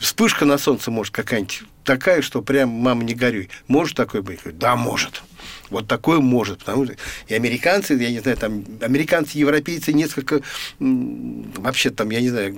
вспышка 0.00 0.44
на 0.46 0.58
солнце 0.58 0.90
может 0.90 1.14
какая-нибудь 1.14 1.62
такая, 1.84 2.22
что 2.22 2.42
прям 2.42 2.70
мама 2.70 3.04
не 3.04 3.14
горюй. 3.14 3.50
Может 3.68 3.96
такое 3.96 4.22
быть? 4.22 4.40
Да, 4.58 4.74
может. 4.76 5.22
Вот 5.70 5.86
такое 5.86 6.20
может. 6.20 6.60
Потому 6.60 6.86
что 6.86 6.96
и 7.28 7.34
американцы, 7.34 7.94
я 7.94 8.10
не 8.10 8.20
знаю, 8.20 8.36
там 8.36 8.64
американцы, 8.80 9.38
европейцы 9.38 9.92
несколько 9.92 10.40
вообще 10.78 11.90
там, 11.90 12.10
я 12.10 12.20
не 12.20 12.30
знаю, 12.30 12.56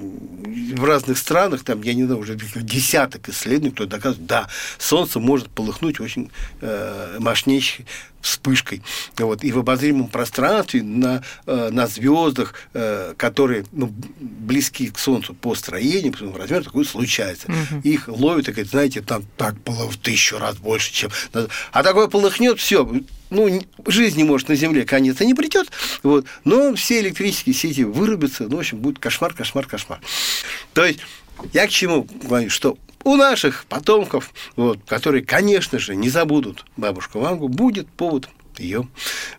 в 0.77 0.85
разных 0.85 1.19
странах, 1.19 1.65
там, 1.65 1.83
я 1.83 1.95
не 1.95 2.05
знаю, 2.05 2.21
уже 2.21 2.37
десяток 2.37 3.29
исследований, 3.29 3.71
кто 3.73 3.87
доказывает, 3.87 4.27
да, 4.27 4.49
солнце 4.79 5.21
может 5.21 5.49
полыхнуть 5.49 6.01
очень 6.01 6.31
э, 6.61 7.17
мощнейшей 7.19 7.87
вспышкой. 8.27 8.83
Вот. 9.19 9.45
И 9.45 9.53
в 9.53 9.59
обозримом 9.59 10.09
пространстве 10.09 10.83
на, 10.83 11.23
э, 11.47 11.71
на 11.71 11.87
звездах, 11.87 12.55
э, 12.75 13.15
которые 13.17 13.65
ну, 13.73 13.93
близки 14.19 14.91
к 14.91 14.99
Солнцу 14.99 15.33
по 15.35 15.55
строению, 15.55 16.13
по 16.13 16.19
своему 16.19 16.37
размеру, 16.37 16.65
такое 16.65 16.85
случается. 16.85 17.49
Их 17.85 18.09
ловят 18.09 18.49
и 18.49 18.53
говорят, 18.53 18.71
знаете, 18.71 19.01
там 19.01 19.25
так 19.37 19.55
было 19.63 19.89
в 19.89 19.97
тысячу 19.97 20.39
раз 20.39 20.57
больше, 20.57 20.93
чем... 20.93 21.11
надо». 21.33 21.49
А 21.73 21.83
такое 21.83 22.09
полыхнет, 22.09 22.59
все, 22.59 22.76
ну, 23.31 23.49
н- 23.49 23.65
жизни, 23.87 24.23
может, 24.23 24.49
на 24.49 24.55
Земле 24.55 24.85
конец 24.85 25.21
и 25.21 25.27
не 25.27 25.35
придет, 25.35 25.71
вот, 26.03 26.27
но 26.45 26.75
все 26.75 27.01
электрические 27.01 27.55
сети 27.55 27.85
вырубятся, 27.85 28.45
ну, 28.45 28.57
в 28.57 28.61
общем, 28.61 28.79
будет 28.79 28.99
кошмар, 28.99 29.35
кошмар, 29.35 29.67
кошмар. 29.67 30.01
То 30.73 30.85
есть, 30.85 31.01
я 31.53 31.67
к 31.67 31.71
чему 31.71 32.07
говорю, 32.23 32.51
что 32.51 32.79
у 33.05 33.17
наших 33.17 33.67
потомков, 33.67 34.33
вот, 34.57 34.81
которые, 34.87 35.25
конечно 35.25 35.79
же, 35.79 35.95
не 35.95 36.09
забудут 36.09 36.65
бабушку 36.77 37.21
Вангу, 37.21 37.49
будет 37.49 37.89
повод 37.89 38.29
ее, 38.59 38.89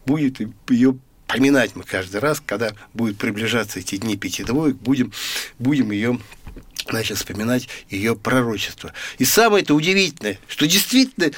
будет 0.06 0.40
ее 0.70 0.98
поминать 1.28 1.76
мы 1.76 1.84
каждый 1.84 2.22
раз, 2.22 2.42
когда 2.44 2.72
будет 2.94 3.18
приближаться 3.18 3.80
эти 3.80 3.98
дни 3.98 4.16
пяти 4.16 4.44
двоек, 4.44 4.78
будем, 4.78 5.12
будем 5.60 5.92
ее 5.92 6.20
значит, 6.90 7.18
вспоминать 7.18 7.68
ее 7.90 8.16
пророчество. 8.16 8.94
И 9.18 9.26
самое 9.26 9.64
это 9.64 9.74
удивительное, 9.74 10.40
что 10.48 10.66
действительно 10.66 11.32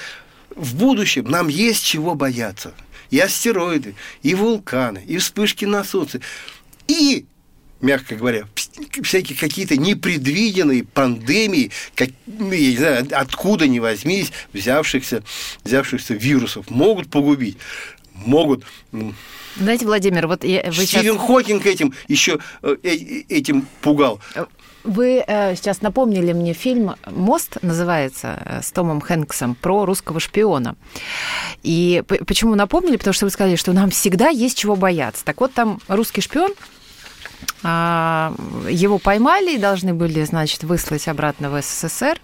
в 0.59 0.75
будущем 0.75 1.25
нам 1.25 1.47
есть 1.47 1.85
чего 1.85 2.15
бояться. 2.15 2.73
И 3.09 3.19
астероиды, 3.19 3.95
и 4.21 4.35
вулканы, 4.35 5.03
и 5.07 5.17
вспышки 5.17 5.65
на 5.65 5.83
Солнце, 5.83 6.21
и 6.87 7.25
мягко 7.81 8.15
говоря, 8.15 8.45
вс- 8.53 9.01
всякие 9.03 9.37
какие-то 9.37 9.77
непредвиденные 9.77 10.83
пандемии, 10.83 11.71
как, 11.95 12.09
ну, 12.27 12.51
я 12.51 12.69
не 12.71 12.77
знаю, 12.77 13.07
откуда 13.11 13.67
ни 13.67 13.79
возьмись, 13.79 14.31
взявшихся, 14.53 15.23
взявшихся 15.63 16.13
вирусов, 16.13 16.69
могут 16.69 17.09
погубить, 17.09 17.57
могут. 18.13 18.63
Знаете, 19.57 19.85
Владимир, 19.85 20.27
вот 20.27 20.43
я, 20.43 20.63
вы 20.67 20.73
сейчас... 20.85 21.01
Стивен 21.01 21.17
Хокинг 21.17 21.65
этим 21.65 21.93
еще 22.07 22.39
э, 22.61 22.75
э, 22.83 22.89
этим 23.29 23.67
пугал. 23.81 24.21
Вы 24.83 25.24
э, 25.27 25.55
сейчас 25.55 25.81
напомнили 25.81 26.33
мне 26.33 26.53
фильм 26.53 26.95
«Мост» 27.05 27.57
называется, 27.62 28.41
э, 28.45 28.62
с 28.62 28.71
Томом 28.71 29.01
Хэнксом, 29.01 29.55
про 29.55 29.86
русского 29.86 30.19
шпиона. 30.19 30.75
И 31.63 32.03
почему 32.25 32.55
напомнили? 32.55 32.98
Потому 32.98 33.13
что 33.13 33.25
вы 33.25 33.31
сказали, 33.31 33.55
что 33.55 33.74
нам 33.74 33.89
всегда 33.89 34.29
есть 34.29 34.57
чего 34.57 34.75
бояться. 34.75 35.25
Так 35.25 35.41
вот, 35.41 35.53
там 35.53 35.79
русский 35.89 36.21
шпион, 36.21 36.53
а, 37.63 38.33
его 38.69 39.00
поймали 39.00 39.55
и 39.55 39.57
должны 39.57 39.93
были, 39.93 40.24
значит, 40.24 40.63
выслать 40.63 41.07
обратно 41.07 41.50
в 41.50 41.62
СССР. 41.62 42.19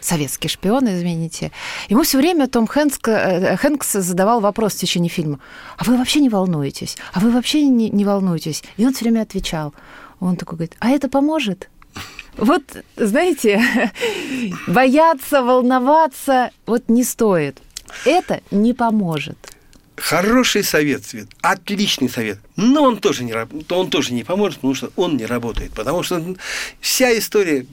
Советский 0.00 0.48
шпион, 0.48 0.88
извините. 0.88 1.52
Ему 1.88 2.02
все 2.02 2.18
время 2.18 2.48
Том 2.48 2.66
Хэнкс, 2.66 2.98
э, 3.06 3.56
Хэнкс 3.56 3.92
задавал 3.92 4.40
вопрос 4.40 4.74
в 4.74 4.78
течение 4.78 5.10
фильма. 5.10 5.38
А 5.76 5.84
вы 5.84 5.96
вообще 5.96 6.20
не 6.20 6.30
волнуетесь? 6.30 6.96
А 7.12 7.20
вы 7.20 7.30
вообще 7.30 7.62
не, 7.64 7.90
не 7.90 8.04
волнуетесь? 8.04 8.64
И 8.78 8.86
он 8.86 8.94
все 8.94 9.04
время 9.04 9.20
отвечал. 9.20 9.74
Он 10.18 10.36
такой 10.36 10.56
говорит, 10.56 10.76
а 10.80 10.90
это 10.90 11.08
поможет? 11.08 11.68
Вот, 12.36 12.62
знаете, 12.96 13.92
бояться, 14.66 15.42
волноваться, 15.42 16.50
вот 16.66 16.88
не 16.88 17.04
стоит. 17.04 17.60
Это 18.04 18.40
не 18.50 18.72
поможет. 18.72 19.36
Хороший 19.96 20.64
совет, 20.64 21.04
Свет, 21.04 21.28
отличный 21.42 22.08
совет. 22.08 22.38
Но 22.56 22.84
он 22.84 22.98
тоже 22.98 23.22
не, 23.22 23.34
он 23.34 23.90
тоже 23.90 24.14
не 24.14 24.24
поможет, 24.24 24.56
потому 24.56 24.74
что 24.74 24.92
он 24.96 25.16
не 25.18 25.26
работает. 25.26 25.72
Потому 25.72 26.02
что 26.02 26.36
вся 26.80 27.16
история 27.16 27.66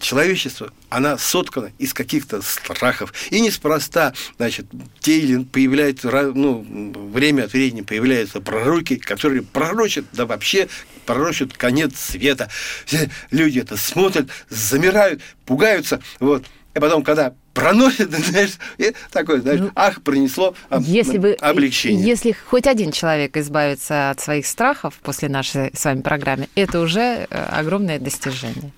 человечества, 0.00 0.72
она 0.90 1.18
соткана 1.18 1.72
из 1.78 1.92
каких-то 1.92 2.42
страхов. 2.42 3.12
И 3.30 3.40
неспроста, 3.40 4.12
значит, 4.36 4.66
те 5.00 5.18
или 5.18 5.42
появляются, 5.44 6.10
ну, 6.34 6.64
время 7.12 7.44
от 7.44 7.52
времени 7.52 7.80
появляются 7.80 8.40
пророки, 8.40 8.96
которые 8.96 9.42
пророчат, 9.42 10.04
да 10.12 10.26
вообще 10.26 10.68
пророчат 11.06 11.56
конец 11.56 11.98
света. 11.98 12.48
Все 12.84 13.08
люди 13.30 13.60
это 13.60 13.76
смотрят, 13.76 14.28
замирают, 14.50 15.22
пугаются, 15.46 16.00
вот. 16.20 16.44
И 16.74 16.78
потом, 16.78 17.02
когда 17.02 17.32
проносят, 17.54 18.10
знаешь, 18.26 18.58
и 18.76 18.92
такое, 19.10 19.40
знаешь, 19.40 19.60
Ну, 19.60 19.70
ах, 19.74 20.02
принесло 20.02 20.54
об- 20.68 20.82
Если 20.82 21.16
бы, 21.16 21.32
облегчение. 21.40 22.04
если 22.06 22.32
хоть 22.32 22.66
один 22.66 22.92
человек 22.92 23.36
избавится 23.38 24.10
от 24.10 24.20
своих 24.20 24.46
страхов 24.46 24.94
после 25.02 25.30
нашей 25.30 25.70
с 25.74 25.82
вами 25.86 26.02
программы, 26.02 26.48
это 26.54 26.80
уже 26.80 27.26
э, 27.30 27.44
огромное 27.50 27.98
достижение. 27.98 28.72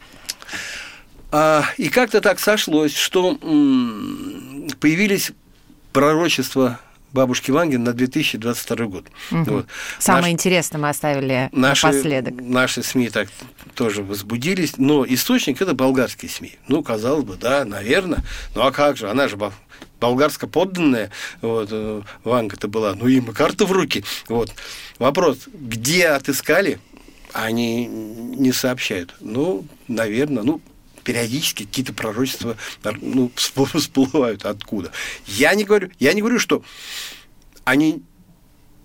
А, 1.32 1.64
и 1.76 1.88
как-то 1.88 2.20
так 2.20 2.38
сошлось, 2.38 2.96
что 2.96 3.36
м, 3.42 4.68
появились 4.80 5.32
пророчества 5.92 6.78
бабушки 7.12 7.50
Ванги 7.50 7.76
на 7.76 7.92
2022 7.92 8.86
год. 8.86 9.06
Вот. 9.30 9.66
Самое 9.98 10.24
Наш- 10.24 10.32
интересное 10.32 10.78
мы 10.78 10.88
оставили 10.88 11.48
Наши, 11.52 11.86
напоследок. 11.86 12.34
наши 12.40 12.82
СМИ 12.82 13.10
так 13.10 13.28
тоже 13.74 14.02
возбудились, 14.02 14.76
но 14.78 15.04
источник 15.06 15.60
это 15.62 15.74
болгарские 15.74 16.30
СМИ. 16.30 16.56
Ну, 16.68 16.82
казалось 16.82 17.24
бы, 17.24 17.36
да, 17.36 17.64
наверное. 17.64 18.20
Ну 18.54 18.62
а 18.62 18.72
как 18.72 18.96
же, 18.96 19.08
она 19.10 19.28
же 19.28 19.38
болгарско 20.00 20.46
подданная, 20.46 21.10
вот, 21.40 21.68
э, 21.72 22.02
Ванга-то 22.24 22.68
была, 22.68 22.94
ну, 22.94 23.06
им 23.08 23.26
карта 23.32 23.64
в 23.66 23.72
руки. 23.72 24.04
Вот. 24.28 24.52
Вопрос, 24.98 25.38
где 25.52 26.08
отыскали, 26.08 26.78
они 27.32 27.86
не 27.86 28.52
сообщают. 28.52 29.14
Ну, 29.20 29.64
наверное, 29.86 30.42
ну, 30.42 30.60
периодически 31.08 31.64
какие-то 31.64 31.94
пророчества 31.94 32.58
ну, 33.00 33.32
всплывают 33.34 34.44
откуда. 34.44 34.92
Я 35.26 35.54
не 35.54 35.64
говорю, 35.64 35.90
я 35.98 36.12
не 36.12 36.20
говорю, 36.20 36.38
что 36.38 36.62
они 37.64 38.02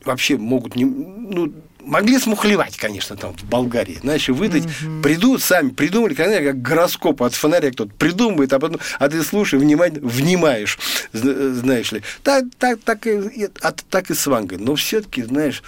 вообще 0.06 0.38
могут 0.38 0.78
не, 0.78 0.86
ну, 0.86 1.54
могли 1.82 2.18
смухлевать, 2.18 2.78
конечно, 2.78 3.18
там 3.18 3.34
в 3.34 3.44
Болгарии, 3.44 4.00
знаешь, 4.02 4.30
выдать, 4.30 4.64
угу. 4.66 5.02
придут 5.02 5.42
сами, 5.42 5.72
придумали, 5.72 6.14
конечно, 6.14 6.46
как 6.46 6.62
гороскоп 6.62 7.24
от 7.24 7.34
фонаря 7.34 7.72
кто-то 7.72 7.94
придумывает, 7.94 8.54
а 8.54 8.60
потом, 8.60 8.80
а 9.00 9.10
ты 9.10 9.22
слушай, 9.22 9.60
внимательно, 9.60 10.08
внимаешь, 10.08 10.80
знаешь 11.12 11.92
ли. 11.92 12.04
Так, 12.24 12.46
так, 12.58 12.80
так, 12.86 13.06
и, 13.06 13.50
так 13.90 14.12
и 14.12 14.14
с 14.14 14.28
Вангой. 14.28 14.60
Но 14.60 14.76
все-таки, 14.76 15.24
знаешь, 15.24 15.62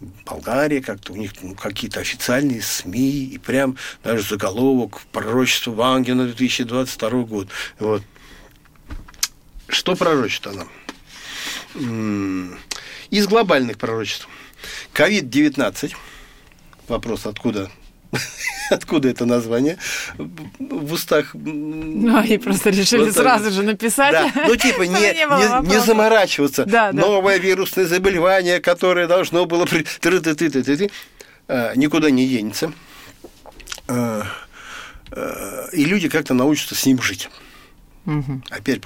Болгария, 0.00 0.82
как-то 0.82 1.12
у 1.12 1.16
них 1.16 1.32
ну, 1.42 1.54
какие-то 1.54 2.00
официальные 2.00 2.62
СМИ, 2.62 3.24
и 3.26 3.38
прям 3.38 3.76
даже 4.04 4.22
заголовок 4.22 5.00
«Пророчество 5.12 5.70
Ванги 5.72 6.10
на 6.12 6.26
2022 6.26 7.10
год». 7.22 7.48
Вот. 7.78 8.02
Что 9.68 9.96
пророчит 9.96 10.46
она? 10.46 10.66
Из 13.10 13.26
глобальных 13.26 13.78
пророчеств. 13.78 14.28
COVID-19. 14.94 15.94
Вопрос, 16.88 17.26
откуда 17.26 17.70
Откуда 18.70 19.08
это 19.08 19.26
название? 19.26 19.78
В 20.18 20.92
устах... 20.92 21.30
Ну, 21.34 22.16
они 22.16 22.38
просто 22.38 22.70
решили 22.70 23.04
вот, 23.04 23.14
сразу 23.14 23.50
же 23.50 23.62
написать. 23.62 24.12
Да. 24.12 24.46
Ну, 24.46 24.56
типа, 24.56 24.82
не, 24.82 24.88
не, 24.90 25.68
не 25.68 25.80
заморачиваться. 25.80 26.64
Да, 26.64 26.92
Новое 26.92 27.38
да. 27.38 27.42
вирусное 27.44 27.86
заболевание, 27.86 28.60
которое 28.60 29.06
должно 29.06 29.46
было... 29.46 29.66
При... 29.66 29.82
Ты, 30.00 30.20
ты, 30.20 30.34
ты, 30.34 30.50
ты, 30.50 30.62
ты, 30.62 30.76
ты. 30.76 30.90
А, 31.48 31.74
никуда 31.74 32.10
не 32.10 32.26
денется. 32.26 32.72
А, 33.88 34.26
а, 35.12 35.68
и 35.72 35.84
люди 35.84 36.08
как-то 36.08 36.34
научатся 36.34 36.74
с 36.74 36.86
ним 36.86 37.00
жить. 37.00 37.28
Угу. 38.06 38.42
Опять 38.50 38.80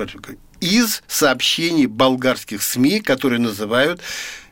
из 0.60 1.02
сообщений 1.06 1.86
болгарских 1.86 2.62
СМИ, 2.62 3.00
которые 3.00 3.40
называют 3.40 4.00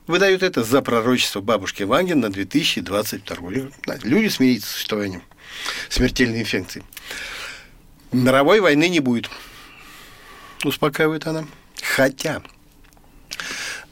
выдают 0.08 0.42
это 0.42 0.64
за 0.64 0.82
пророчество 0.82 1.40
бабушки 1.40 1.84
Ванги 1.84 2.14
на 2.14 2.30
2022 2.30 3.36
год. 3.36 3.72
Люди 4.02 4.28
смирятся 4.28 4.68
с 4.68 4.72
существованием 4.72 5.22
смертельной 5.88 6.40
инфекции. 6.40 6.82
Мировой 8.10 8.60
войны 8.60 8.88
не 8.88 9.00
будет, 9.00 9.30
успокаивает 10.64 11.26
она. 11.26 11.46
Хотя 11.94 12.42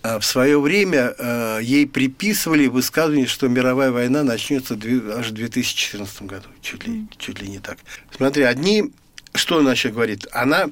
а, 0.02 0.18
в 0.18 0.24
свое 0.24 0.58
время 0.58 1.14
а, 1.18 1.58
ей 1.58 1.86
приписывали 1.86 2.66
высказывание, 2.66 3.26
что 3.26 3.48
мировая 3.48 3.92
война 3.92 4.22
начнется 4.24 4.74
аж 4.74 5.28
в 5.28 5.32
2014 5.32 6.22
году. 6.22 6.48
Чуть 6.62 6.86
ли, 6.86 7.06
чуть 7.18 7.40
ли 7.40 7.48
не 7.48 7.58
так. 7.58 7.78
Смотри, 8.16 8.42
одни 8.42 8.90
что 9.34 9.58
она 9.58 9.72
еще 9.72 9.90
говорит? 9.90 10.26
Она, 10.32 10.70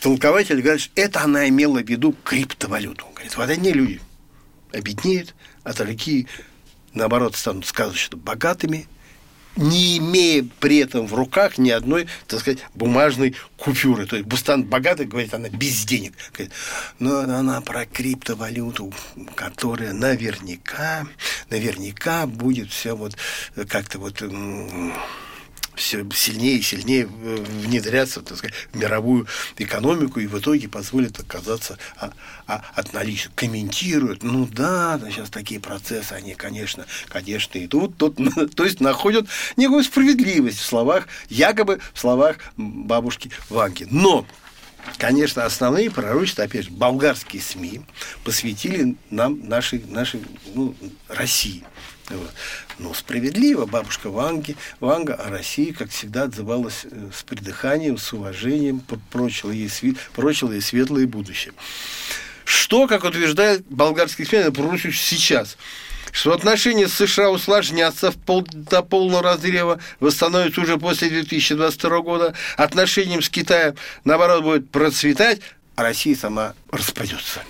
толкователь 0.00 0.60
говорит, 0.62 0.80
что 0.80 0.92
это 0.94 1.22
она 1.22 1.48
имела 1.48 1.80
в 1.80 1.88
виду 1.88 2.14
криптовалюту. 2.22 3.04
Он 3.04 3.14
говорит, 3.14 3.36
вот 3.36 3.50
одни 3.50 3.72
люди 3.72 4.00
обеднеют, 4.72 5.34
а 5.64 5.72
другие, 5.72 6.26
наоборот, 6.94 7.36
станут 7.36 7.66
сказочно 7.66 8.16
богатыми, 8.16 8.86
не 9.56 9.98
имея 9.98 10.46
при 10.60 10.78
этом 10.78 11.06
в 11.06 11.14
руках 11.14 11.58
ни 11.58 11.70
одной, 11.70 12.06
так 12.26 12.40
сказать, 12.40 12.60
бумажной 12.74 13.34
купюры. 13.56 14.06
То 14.06 14.16
есть 14.16 14.28
Бустан 14.28 14.64
богатый, 14.64 15.06
говорит, 15.06 15.34
она 15.34 15.48
без 15.48 15.84
денег. 15.84 16.14
Говорит, 16.32 16.52
но 16.98 17.18
она 17.20 17.60
про 17.60 17.84
криптовалюту, 17.84 18.92
которая 19.34 19.92
наверняка, 19.92 21.06
наверняка 21.50 22.26
будет 22.26 22.70
все 22.70 22.94
вот 22.94 23.16
как-то 23.68 23.98
вот 23.98 24.22
все 25.80 26.06
сильнее 26.14 26.58
и 26.58 26.62
сильнее 26.62 27.06
внедряться 27.06 28.20
так 28.20 28.36
сказать, 28.36 28.54
в 28.72 28.76
мировую 28.76 29.26
экономику 29.56 30.20
и 30.20 30.26
в 30.26 30.38
итоге 30.38 30.68
позволит 30.68 31.18
отказаться 31.18 31.78
а, 31.96 32.12
а, 32.46 32.62
от 32.74 32.92
наличия. 32.92 33.30
Комментируют, 33.34 34.22
ну 34.22 34.46
да, 34.46 35.00
сейчас 35.10 35.30
такие 35.30 35.58
процессы, 35.58 36.12
они, 36.12 36.34
конечно, 36.34 36.84
конечно, 37.08 37.64
идут. 37.64 37.96
Тут, 37.96 38.18
то 38.54 38.64
есть 38.64 38.80
находят 38.80 39.26
некую 39.56 39.82
справедливость 39.82 40.58
в 40.58 40.66
словах, 40.66 41.08
якобы 41.28 41.80
в 41.94 41.98
словах 41.98 42.36
бабушки 42.56 43.30
Ванги. 43.48 43.86
Но 43.90 44.26
Конечно, 44.98 45.44
основные 45.44 45.90
пророчества, 45.90 46.44
опять 46.44 46.66
же, 46.66 46.70
болгарские 46.70 47.42
СМИ 47.42 47.82
посвятили 48.24 48.96
нам 49.10 49.48
нашей, 49.48 49.82
нашей 49.88 50.22
ну, 50.54 50.74
России. 51.08 51.64
Вот. 52.08 52.30
Но 52.78 52.92
справедливо 52.92 53.66
бабушка 53.66 54.10
Ванги, 54.10 54.56
Ванга 54.80 55.14
о 55.14 55.30
России, 55.30 55.70
как 55.70 55.90
всегда, 55.90 56.24
отзывалась 56.24 56.84
э, 56.84 57.10
с 57.14 57.22
придыханием, 57.22 57.98
с 57.98 58.12
уважением, 58.12 58.82
прочила 59.10 59.52
ей, 59.52 59.70
прочила 60.14 60.52
ей 60.52 60.60
светлое 60.60 61.06
будущее. 61.06 61.54
Что, 62.44 62.88
как 62.88 63.04
утверждает 63.04 63.64
болгарский 63.66 64.26
СМИ, 64.26 64.50
пророчит 64.50 64.94
сейчас– 64.94 65.56
что 66.12 66.32
отношения 66.32 66.88
с 66.88 66.94
США 66.94 67.30
усложнятся 67.30 68.12
пол, 68.12 68.46
до 68.52 68.82
полного 68.82 69.22
разрыва, 69.22 69.80
восстановятся 70.00 70.60
уже 70.60 70.76
после 70.78 71.08
2022 71.08 72.00
года, 72.00 72.34
отношениям 72.56 73.22
с 73.22 73.28
Китаем, 73.28 73.74
наоборот, 74.04 74.42
будет 74.42 74.70
процветать, 74.70 75.40
а 75.76 75.82
Россия 75.82 76.16
сама 76.16 76.54
распадется. 76.70 77.40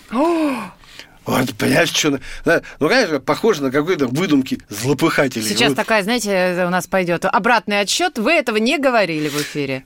Вот, 1.27 1.55
понимаешь, 1.59 1.91
что... 1.91 2.19
Ну, 2.45 2.89
конечно, 2.89 3.21
похоже 3.21 3.63
на 3.63 3.71
какой-то 3.71 4.07
выдумки 4.07 4.61
злопыхателей. 4.69 5.47
Сейчас 5.47 5.69
вот. 5.69 5.77
такая, 5.77 6.03
знаете, 6.03 6.65
у 6.67 6.71
нас 6.71 6.87
пойдет 6.87 7.25
обратный 7.25 7.81
отсчет. 7.81 8.19
Вы 8.19 8.33
этого 8.33 8.57
не 8.57 8.79
говорили 8.79 9.29
в 9.29 9.37
эфире. 9.41 9.85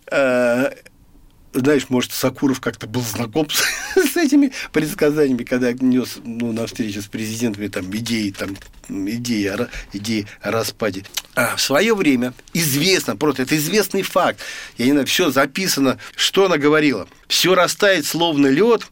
Знаешь, 1.55 1.87
может, 1.89 2.13
Сакуров 2.13 2.61
как-то 2.61 2.87
был 2.87 3.01
знаком 3.01 3.49
с, 3.95 4.13
с 4.13 4.17
этими 4.17 4.53
предсказаниями, 4.73 5.45
когда 5.45 5.73
нес 5.73 6.19
ну, 6.25 6.53
на 6.53 6.67
встрече 6.67 7.01
с 7.01 7.07
президентами 7.07 7.69
там 7.69 7.85
идеи, 7.97 8.31
там, 8.31 8.57
идеи, 8.89 9.51
идеи 9.93 10.27
о 10.43 10.51
распаде. 10.51 11.05
А 11.35 11.57
в 11.57 11.61
свое 11.61 11.95
время 11.95 12.35
известно, 12.53 13.17
просто 13.17 13.43
это 13.43 13.57
известный 13.57 14.03
факт, 14.03 14.41
я 14.79 14.87
не 14.87 14.93
знаю, 14.93 15.07
все 15.07 15.31
записано, 15.31 15.99
что 16.17 16.47
она 16.47 16.59
говорила. 16.59 17.09
Все 17.29 17.55
растает 17.55 18.05
словно 18.05 18.49
лед, 18.49 18.87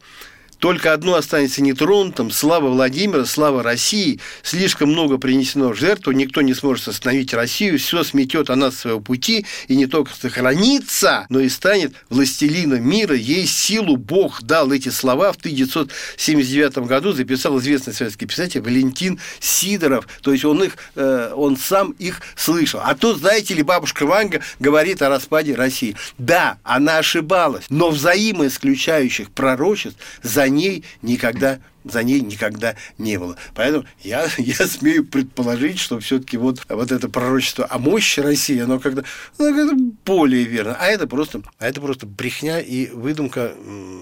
только 0.63 0.93
одно 0.93 1.15
останется 1.15 1.61
нетронутым– 1.61 2.31
слава 2.31 2.69
Владимира, 2.69 3.25
слава 3.25 3.63
России. 3.63 4.21
Слишком 4.43 4.91
много 4.91 5.17
принесено 5.17 5.67
в 5.67 5.75
жертву, 5.75 6.13
никто 6.13 6.41
не 6.41 6.53
сможет 6.53 6.87
остановить 6.87 7.33
Россию, 7.33 7.77
все 7.77 8.01
сметет 8.05 8.49
она 8.49 8.71
с 8.71 8.77
своего 8.77 9.01
пути, 9.01 9.45
и 9.67 9.75
не 9.75 9.87
только 9.87 10.13
сохранится, 10.13 11.25
но 11.27 11.41
и 11.41 11.49
станет 11.49 11.93
властелином 12.09 12.81
мира. 12.81 13.13
Ей 13.13 13.45
силу 13.45 13.97
Бог 13.97 14.41
дал 14.43 14.71
эти 14.71 14.87
слова. 14.87 15.33
В 15.33 15.35
1979 15.35 16.77
году 16.87 17.11
записал 17.11 17.59
известный 17.59 17.93
советский 17.93 18.25
писатель 18.25 18.61
Валентин 18.61 19.19
Сидоров. 19.41 20.07
То 20.21 20.31
есть 20.31 20.45
он, 20.45 20.63
их, 20.63 20.77
э, 20.95 21.33
он 21.35 21.57
сам 21.57 21.91
их 21.99 22.21
слышал. 22.37 22.79
А 22.81 22.95
тут, 22.95 23.17
знаете 23.17 23.53
ли, 23.53 23.63
бабушка 23.63 24.05
Ванга 24.05 24.39
говорит 24.61 25.01
о 25.01 25.09
распаде 25.09 25.55
России. 25.55 25.97
Да, 26.17 26.57
она 26.63 26.99
ошибалась, 26.99 27.65
но 27.67 27.89
взаимоисключающих 27.89 29.29
пророчеств 29.29 29.99
за 30.21 30.52
ней 30.53 30.83
никогда 31.01 31.59
за 31.83 32.03
ней 32.03 32.21
никогда 32.21 32.75
не 32.97 33.17
было. 33.17 33.35
Поэтому 33.55 33.85
я, 34.01 34.27
я 34.37 34.67
смею 34.67 35.05
предположить, 35.05 35.79
что 35.79 35.99
все-таки 35.99 36.37
вот, 36.37 36.65
вот 36.69 36.91
это 36.91 37.09
пророчество 37.09 37.67
о 37.69 37.77
мощи 37.77 38.19
России, 38.19 38.59
оно 38.59 38.79
как-то 38.79 39.03
ну, 39.37 39.95
более 40.05 40.43
верно. 40.43 40.75
А 40.79 40.87
это 40.87 41.07
просто, 41.07 41.41
а 41.59 41.67
это 41.67 41.81
просто 41.81 42.05
брехня 42.05 42.59
и 42.59 42.87
выдумка, 42.87 43.53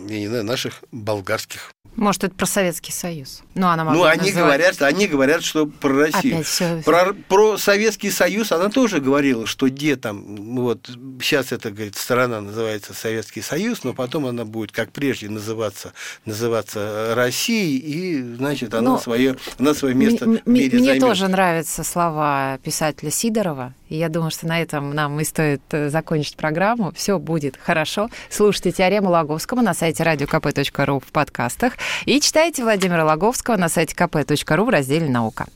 я 0.08 0.20
не 0.20 0.28
знаю, 0.28 0.44
наших 0.44 0.84
болгарских 0.92 1.74
может, 1.96 2.24
это 2.24 2.34
про 2.34 2.46
Советский 2.46 2.94
Союз. 2.94 3.42
Ну, 3.54 3.68
она 3.68 3.84
ну 3.84 4.04
они 4.06 4.32
называть... 4.32 4.36
говорят, 4.36 4.82
они 4.82 5.08
говорят, 5.08 5.44
что 5.44 5.66
про 5.66 5.94
Россию. 5.94 6.36
Опять 6.36 6.48
все... 6.48 6.82
Про, 6.86 7.14
про 7.14 7.58
Советский 7.58 8.10
Союз 8.10 8.52
она 8.54 8.70
тоже 8.70 9.02
говорила, 9.02 9.46
что 9.46 9.68
где 9.68 9.98
там, 9.98 10.56
вот 10.56 10.90
сейчас 11.22 11.52
это, 11.52 11.70
говорит, 11.70 11.98
страна 11.98 12.40
называется 12.40 12.94
Советский 12.94 13.42
Союз, 13.42 13.84
но 13.84 13.94
потом 13.94 14.26
она 14.26 14.46
будет, 14.46 14.72
как 14.72 14.92
прежде, 14.92 15.30
называться, 15.30 15.92
называться 16.26 17.14
Россией, 17.14 17.71
и, 17.78 18.22
значит, 18.36 18.74
она, 18.74 18.92
ну, 18.92 18.98
свое, 18.98 19.36
она 19.60 19.74
свое 19.74 19.96
место 19.96 20.26
в 20.26 20.48
мире 20.48 20.78
Мне 20.78 20.86
займет. 20.86 21.02
тоже 21.02 21.28
нравятся 21.28 21.84
слова 21.84 22.60
писателя 22.64 23.12
Сидорова, 23.12 23.74
и 23.90 23.98
я 23.98 24.10
думаю, 24.10 24.32
что 24.32 24.48
на 24.48 24.62
этом 24.62 24.94
нам 24.94 25.20
и 25.20 25.24
стоит 25.24 25.62
э, 25.72 25.90
закончить 25.90 26.36
программу. 26.38 26.92
Все 26.96 27.20
будет 27.20 27.58
хорошо. 27.62 28.10
Слушайте 28.30 28.72
теорему 28.72 29.10
Лаговского 29.10 29.62
на 29.62 29.74
сайте 29.74 30.04
radiokp.ru 30.04 31.02
в 31.06 31.12
подкастах 31.12 31.74
и 32.06 32.20
читайте 32.20 32.64
Владимира 32.64 33.06
Лаговского 33.06 33.58
на 33.58 33.70
сайте 33.70 33.96
kp.ru 33.96 34.66
в 34.66 34.70
разделе 34.70 35.10
«Наука». 35.10 35.48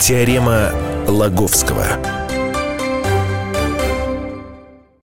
Теорема 0.00 0.72
Лаговского. 1.06 2.29